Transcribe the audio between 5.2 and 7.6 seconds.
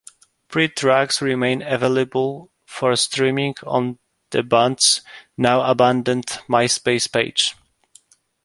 now-abandoned MySpace page.